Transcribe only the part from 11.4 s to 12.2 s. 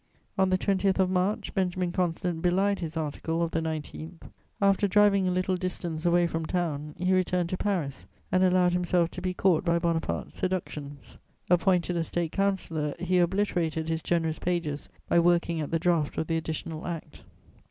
Appointed a